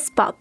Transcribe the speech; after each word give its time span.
es 0.00 0.10
pop. 0.10 0.36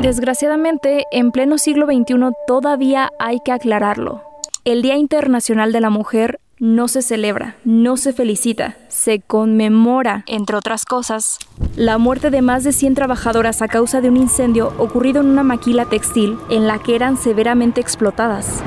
Desgraciadamente, 0.00 1.04
en 1.12 1.32
pleno 1.32 1.58
siglo 1.58 1.86
XXI 1.86 2.14
todavía 2.46 3.10
hay 3.18 3.40
que 3.44 3.52
aclararlo. 3.52 4.22
El 4.64 4.80
Día 4.80 4.96
Internacional 4.96 5.72
de 5.72 5.80
la 5.80 5.90
Mujer 5.90 6.40
no 6.58 6.88
se 6.88 7.02
celebra, 7.02 7.56
no 7.64 7.96
se 7.96 8.12
felicita, 8.12 8.76
se 8.88 9.20
conmemora, 9.20 10.24
entre 10.26 10.56
otras 10.56 10.84
cosas, 10.84 11.38
la 11.76 11.98
muerte 11.98 12.30
de 12.30 12.42
más 12.42 12.64
de 12.64 12.72
100 12.72 12.94
trabajadoras 12.94 13.60
a 13.60 13.68
causa 13.68 14.00
de 14.00 14.08
un 14.08 14.16
incendio 14.16 14.72
ocurrido 14.78 15.20
en 15.20 15.28
una 15.28 15.42
maquila 15.42 15.84
textil 15.84 16.38
en 16.48 16.66
la 16.66 16.78
que 16.78 16.96
eran 16.96 17.16
severamente 17.16 17.80
explotadas. 17.80 18.62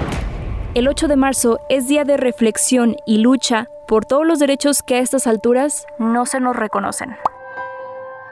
El 0.74 0.88
8 0.88 1.10
de 1.10 1.18
marzo 1.18 1.60
es 1.68 1.90
día 1.90 2.06
de 2.06 2.16
reflexión 2.16 2.96
y 3.06 3.18
lucha 3.18 3.68
por 3.90 4.06
todos 4.06 4.26
los 4.26 4.40
derechos 4.40 4.82
que 4.82 4.96
a 4.96 5.00
estas 5.00 5.28
alturas 5.28 5.86
no 6.00 6.26
se 6.26 6.40
nos 6.40 6.56
reconocen. 6.56 7.10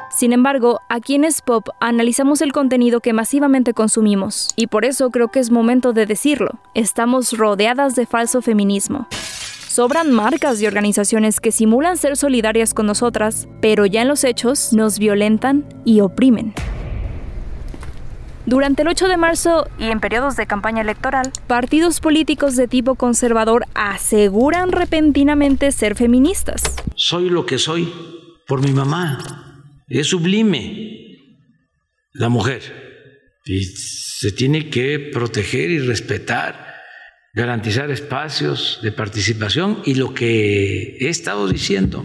Sin 0.10 0.32
embargo, 0.32 0.80
aquí 0.88 1.16
en 1.16 1.26
Spop 1.26 1.68
analizamos 1.82 2.42
el 2.42 2.54
contenido 2.54 3.02
que 3.02 3.12
masivamente 3.12 3.74
consumimos, 3.74 4.48
y 4.56 4.68
por 4.68 4.86
eso 4.86 5.10
creo 5.10 5.28
que 5.28 5.40
es 5.40 5.52
momento 5.52 5.92
de 5.92 6.06
decirlo, 6.06 6.52
estamos 6.76 7.38
rodeadas 7.38 7.96
de 7.96 8.06
falso 8.06 8.42
feminismo. 8.42 9.08
Sobran 9.68 10.10
marcas 10.10 10.62
y 10.62 10.66
organizaciones 10.66 11.42
que 11.42 11.52
simulan 11.52 11.98
ser 11.98 12.16
solidarias 12.16 12.74
con 12.74 12.86
nosotras, 12.86 13.50
pero 13.60 13.86
ya 13.86 14.02
en 14.02 14.08
los 14.08 14.24
hechos 14.24 14.72
nos 14.72 14.98
violentan 14.98 15.66
y 15.84 16.00
oprimen. 16.00 16.54
Durante 18.50 18.82
el 18.82 18.88
8 18.88 19.08
de 19.08 19.18
marzo 19.18 19.70
y 19.78 19.92
en 19.92 20.00
periodos 20.00 20.36
de 20.36 20.48
campaña 20.48 20.82
electoral, 20.82 21.32
partidos 21.46 22.00
políticos 22.00 22.56
de 22.56 22.68
tipo 22.68 22.96
conservador 22.96 23.68
aseguran 23.76 24.72
repentinamente 24.72 25.72
ser 25.72 25.94
feministas. 25.94 26.64
Soy 26.96 27.30
lo 27.30 27.46
que 27.46 27.60
soy 27.60 27.94
por 28.48 28.66
mi 28.66 28.72
mamá. 28.72 29.64
Es 29.88 30.08
sublime 30.08 31.20
la 32.12 32.30
mujer 32.30 33.38
y 33.46 33.66
se 33.66 34.32
tiene 34.32 34.72
que 34.72 34.98
proteger 35.14 35.70
y 35.70 35.78
respetar 35.78 36.74
garantizar 37.36 37.92
espacios 37.92 38.80
de 38.82 38.92
participación 38.92 39.84
y 39.86 39.94
lo 39.94 40.16
que 40.16 40.98
he 41.00 41.10
estado 41.10 41.48
diciendo, 41.48 42.04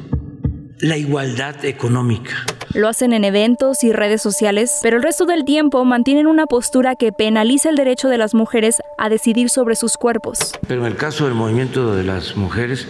la 0.80 0.98
igualdad 0.98 1.64
económica. 1.64 2.44
Lo 2.74 2.88
hacen 2.88 3.12
en 3.12 3.24
eventos 3.24 3.84
y 3.84 3.92
redes 3.92 4.20
sociales, 4.20 4.80
pero 4.82 4.96
el 4.96 5.02
resto 5.02 5.26
del 5.26 5.44
tiempo 5.44 5.84
mantienen 5.84 6.26
una 6.26 6.46
postura 6.46 6.96
que 6.96 7.12
penaliza 7.12 7.70
el 7.70 7.76
derecho 7.76 8.08
de 8.08 8.18
las 8.18 8.34
mujeres 8.34 8.82
a 8.98 9.08
decidir 9.08 9.48
sobre 9.48 9.76
sus 9.76 9.96
cuerpos. 9.96 10.52
Pero 10.66 10.80
en 10.80 10.86
el 10.88 10.96
caso 10.96 11.24
del 11.24 11.34
movimiento 11.34 11.94
de 11.94 12.02
las 12.02 12.36
mujeres, 12.36 12.88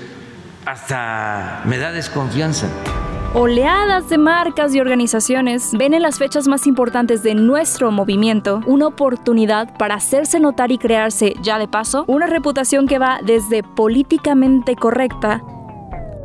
hasta 0.65 1.63
me 1.67 1.77
da 1.79 1.93
desconfianza 1.93 2.67
Oleadas 3.37 4.09
de 4.09 4.17
marcas 4.17 4.77
y 4.77 4.81
organizaciones 4.81 5.73
ven 5.73 5.93
en 5.93 6.03
las 6.03 6.19
fechas 6.19 6.47
más 6.47 6.69
importantes 6.69 7.25
de 7.25 7.35
nuestro 7.35 7.91
movimiento 7.91 8.61
una 8.65 8.87
oportunidad 8.87 9.77
para 9.77 9.97
hacerse 9.97 10.39
notar 10.39 10.71
y 10.71 10.79
crearse, 10.79 11.35
ya 11.43 11.59
de 11.59 11.67
paso, 11.67 12.05
una 12.07 12.29
reputación 12.29 12.87
que 12.87 13.01
va 13.01 13.19
desde 13.27 13.65
políticamente 13.65 14.77
correcta 14.77 15.43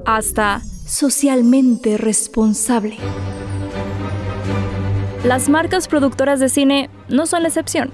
hasta 0.06 0.62
socialmente 0.86 1.98
responsable. 1.98 2.98
Las 5.23 5.50
marcas 5.50 5.88
productoras 5.88 6.39
de 6.39 6.50
cine 6.50 6.89
no 7.08 7.25
son 7.25 7.44
la 7.44 7.50
excepción. 7.50 7.92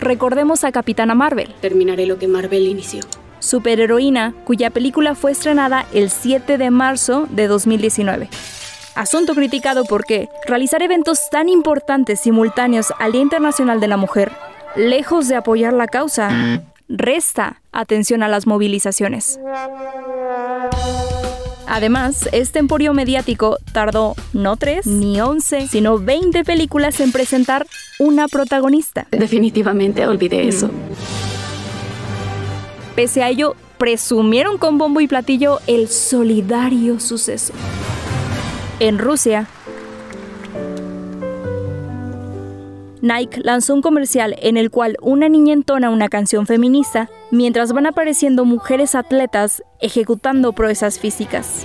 Recordemos 0.00 0.64
a 0.64 0.72
Capitana 0.72 1.14
Marvel. 1.14 1.54
Terminaré 1.60 2.06
lo 2.06 2.18
que 2.18 2.28
Marvel 2.28 2.66
inició 2.66 3.00
superheroína, 3.46 4.34
cuya 4.44 4.70
película 4.70 5.14
fue 5.14 5.32
estrenada 5.32 5.86
el 5.92 6.10
7 6.10 6.58
de 6.58 6.70
marzo 6.70 7.26
de 7.30 7.46
2019. 7.46 8.28
Asunto 8.94 9.34
criticado 9.34 9.84
porque 9.84 10.28
realizar 10.46 10.82
eventos 10.82 11.30
tan 11.30 11.48
importantes 11.48 12.20
simultáneos 12.20 12.92
al 12.98 13.12
Día 13.12 13.20
Internacional 13.20 13.78
de 13.78 13.88
la 13.88 13.96
Mujer, 13.96 14.32
lejos 14.74 15.28
de 15.28 15.36
apoyar 15.36 15.72
la 15.74 15.86
causa, 15.86 16.30
resta 16.88 17.60
atención 17.72 18.22
a 18.22 18.28
las 18.28 18.46
movilizaciones. 18.46 19.38
Además, 21.66 22.28
este 22.32 22.58
emporio 22.58 22.94
mediático 22.94 23.58
tardó 23.72 24.14
no 24.32 24.56
tres 24.56 24.86
ni 24.86 25.20
once, 25.20 25.66
sino 25.68 25.98
20 25.98 26.44
películas 26.44 27.00
en 27.00 27.12
presentar 27.12 27.66
una 27.98 28.28
protagonista. 28.28 29.06
Definitivamente 29.10 30.06
olvidé 30.06 30.48
eso. 30.48 30.70
Pese 32.94 33.22
a 33.22 33.28
ello, 33.28 33.56
presumieron 33.78 34.58
con 34.58 34.78
bombo 34.78 35.00
y 35.00 35.08
platillo 35.08 35.60
el 35.66 35.88
solidario 35.88 37.00
suceso. 37.00 37.52
En 38.80 38.98
Rusia, 38.98 39.48
Nike 43.06 43.40
lanzó 43.42 43.74
un 43.74 43.82
comercial 43.82 44.36
en 44.42 44.56
el 44.56 44.70
cual 44.70 44.96
una 45.00 45.28
niña 45.28 45.52
entona 45.52 45.90
una 45.90 46.08
canción 46.08 46.46
feminista 46.46 47.08
mientras 47.30 47.72
van 47.72 47.86
apareciendo 47.86 48.44
mujeres 48.44 48.94
atletas 48.94 49.62
ejecutando 49.80 50.52
proezas 50.52 50.98
físicas 50.98 51.64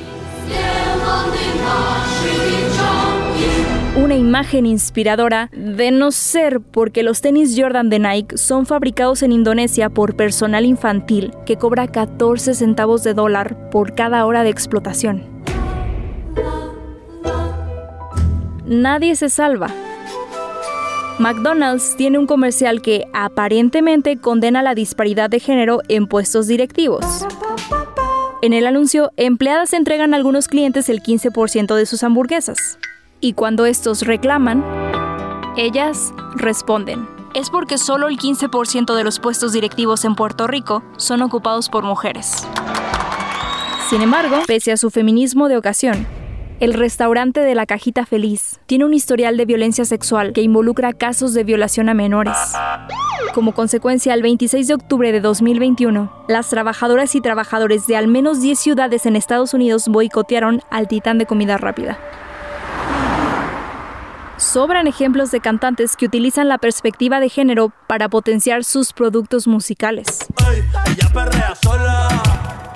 una 3.95 4.15
imagen 4.15 4.65
inspiradora 4.65 5.49
de 5.51 5.91
no 5.91 6.11
ser 6.11 6.61
porque 6.61 7.03
los 7.03 7.21
tenis 7.21 7.55
Jordan 7.57 7.89
de 7.89 7.99
Nike 7.99 8.37
son 8.37 8.65
fabricados 8.65 9.21
en 9.21 9.31
Indonesia 9.31 9.89
por 9.89 10.15
personal 10.15 10.65
infantil 10.65 11.33
que 11.45 11.57
cobra 11.57 11.87
14 11.87 12.53
centavos 12.53 13.03
de 13.03 13.13
dólar 13.13 13.69
por 13.69 13.93
cada 13.93 14.25
hora 14.25 14.43
de 14.43 14.49
explotación. 14.49 15.23
Nadie 18.65 19.15
se 19.15 19.29
salva. 19.29 19.67
McDonald's 21.19 21.95
tiene 21.95 22.17
un 22.17 22.25
comercial 22.25 22.81
que 22.81 23.05
aparentemente 23.13 24.17
condena 24.17 24.63
la 24.63 24.75
disparidad 24.75 25.29
de 25.29 25.39
género 25.39 25.81
en 25.87 26.07
puestos 26.07 26.47
directivos. 26.47 27.25
En 28.41 28.53
el 28.53 28.65
anuncio, 28.65 29.11
empleadas 29.17 29.73
entregan 29.73 30.13
a 30.13 30.17
algunos 30.17 30.47
clientes 30.47 30.89
el 30.89 31.03
15% 31.03 31.75
de 31.75 31.85
sus 31.85 32.03
hamburguesas 32.03 32.79
y 33.19 33.33
cuando 33.33 33.65
estos 33.65 34.01
reclaman, 34.01 34.63
ellas 35.57 36.13
responden. 36.35 37.07
Es 37.35 37.49
porque 37.49 37.77
solo 37.77 38.07
el 38.07 38.17
15% 38.17 38.95
de 38.95 39.03
los 39.03 39.19
puestos 39.19 39.53
directivos 39.53 40.03
en 40.05 40.15
Puerto 40.15 40.47
Rico 40.47 40.83
son 40.97 41.21
ocupados 41.21 41.69
por 41.69 41.83
mujeres. 41.83 42.47
Sin 43.89 44.01
embargo, 44.01 44.41
pese 44.47 44.71
a 44.71 44.77
su 44.77 44.89
feminismo 44.89 45.47
de 45.49 45.57
ocasión, 45.57 46.07
el 46.61 46.75
restaurante 46.75 47.39
de 47.39 47.55
la 47.55 47.65
Cajita 47.65 48.05
Feliz 48.05 48.59
tiene 48.67 48.85
un 48.85 48.93
historial 48.93 49.35
de 49.35 49.45
violencia 49.45 49.83
sexual 49.83 50.31
que 50.31 50.43
involucra 50.43 50.93
casos 50.93 51.33
de 51.33 51.43
violación 51.43 51.89
a 51.89 51.95
menores. 51.95 52.37
Como 53.33 53.53
consecuencia, 53.53 54.13
el 54.13 54.21
26 54.21 54.67
de 54.67 54.75
octubre 54.75 55.11
de 55.11 55.21
2021, 55.21 56.13
las 56.27 56.49
trabajadoras 56.49 57.15
y 57.15 57.21
trabajadores 57.21 57.87
de 57.87 57.97
al 57.97 58.07
menos 58.07 58.41
10 58.41 58.59
ciudades 58.59 59.07
en 59.07 59.15
Estados 59.15 59.55
Unidos 59.55 59.87
boicotearon 59.87 60.61
al 60.69 60.87
titán 60.87 61.17
de 61.17 61.25
comida 61.25 61.57
rápida. 61.57 61.97
Sobran 64.37 64.85
ejemplos 64.85 65.31
de 65.31 65.39
cantantes 65.39 65.95
que 65.95 66.05
utilizan 66.05 66.47
la 66.47 66.59
perspectiva 66.59 67.19
de 67.19 67.29
género 67.29 67.71
para 67.87 68.07
potenciar 68.07 68.63
sus 68.63 68.93
productos 68.93 69.47
musicales. 69.47 70.27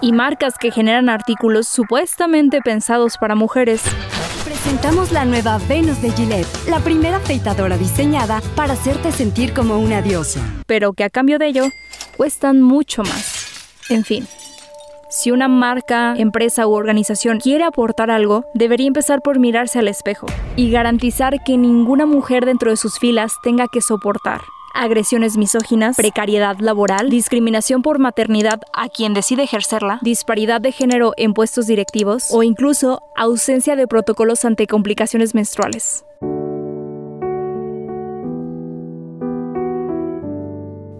Y 0.05 0.11
marcas 0.11 0.59
que 0.59 0.69
generan 0.69 1.09
artículos 1.09 1.67
supuestamente 1.67 2.61
pensados 2.61 3.17
para 3.17 3.33
mujeres. 3.33 3.81
Presentamos 4.43 5.11
la 5.11 5.25
nueva 5.25 5.59
Venus 5.67 5.99
de 5.99 6.11
Gillette, 6.11 6.45
la 6.69 6.79
primera 6.79 7.17
afeitadora 7.17 7.75
diseñada 7.75 8.39
para 8.55 8.73
hacerte 8.73 9.11
sentir 9.11 9.51
como 9.51 9.79
una 9.79 10.03
diosa. 10.03 10.41
Pero 10.67 10.93
que 10.93 11.05
a 11.05 11.09
cambio 11.09 11.39
de 11.39 11.47
ello, 11.47 11.63
cuestan 12.17 12.61
mucho 12.61 13.01
más. 13.01 13.81
En 13.89 14.03
fin, 14.03 14.27
si 15.09 15.31
una 15.31 15.47
marca, 15.47 16.13
empresa 16.15 16.67
u 16.67 16.73
organización 16.73 17.39
quiere 17.39 17.63
aportar 17.63 18.11
algo, 18.11 18.45
debería 18.53 18.85
empezar 18.85 19.23
por 19.23 19.39
mirarse 19.39 19.79
al 19.79 19.87
espejo 19.87 20.27
y 20.55 20.69
garantizar 20.69 21.43
que 21.43 21.57
ninguna 21.57 22.05
mujer 22.05 22.45
dentro 22.45 22.69
de 22.69 22.77
sus 22.77 22.99
filas 22.99 23.33
tenga 23.41 23.65
que 23.73 23.81
soportar 23.81 24.41
agresiones 24.75 25.37
misóginas, 25.37 25.95
precariedad 25.95 26.59
laboral, 26.59 27.09
discriminación 27.09 27.81
por 27.81 27.99
maternidad 27.99 28.61
a 28.73 28.89
quien 28.89 29.13
decide 29.13 29.43
ejercerla, 29.43 29.99
disparidad 30.01 30.61
de 30.61 30.71
género 30.71 31.13
en 31.17 31.33
puestos 31.33 31.67
directivos 31.67 32.27
o 32.31 32.43
incluso 32.43 33.01
ausencia 33.15 33.75
de 33.75 33.87
protocolos 33.87 34.45
ante 34.45 34.67
complicaciones 34.67 35.33
menstruales. 35.33 36.05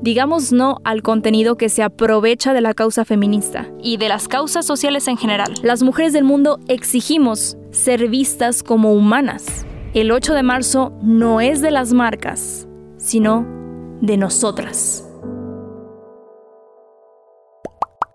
digamos 0.06 0.52
no 0.52 0.78
al 0.84 1.02
contenido 1.02 1.58
que 1.58 1.68
se 1.68 1.82
aprovecha 1.82 2.54
de 2.54 2.62
la 2.62 2.76
causa 2.76 3.06
feminista 3.06 3.72
y 3.82 3.98
de 3.98 4.08
las 4.08 4.28
causas 4.28 4.64
sociales 4.64 5.08
en 5.08 5.18
general. 5.18 5.56
Las 5.64 5.82
mujeres 5.82 6.14
del 6.14 6.24
mundo 6.24 6.60
exigimos 6.68 7.58
ser 7.72 8.08
vistas 8.08 8.62
como 8.62 8.94
humanas. 8.94 9.66
El 9.96 10.12
8 10.12 10.36
de 10.36 10.44
marzo 10.44 10.94
no 11.02 11.42
es 11.42 11.60
de 11.62 11.72
las 11.72 11.92
marcas, 11.92 12.68
sino 12.98 13.55
de 14.02 14.18
nosotras. 14.18 15.08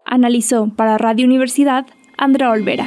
Analizó 0.04 0.72
para 0.76 0.98
Radio 0.98 1.26
Universidad 1.26 1.86
Andrea 2.16 2.50
Olvera. 2.50 2.86